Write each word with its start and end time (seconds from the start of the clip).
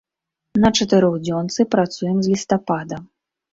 На 0.63 0.71
чатырохдзёнцы 0.77 1.67
працуем 1.77 2.17
з 2.25 2.35
лістапада. 2.35 3.03